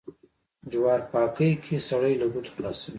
[0.71, 2.89] جوار پاکي کې سړی له گوتو خلاصوي.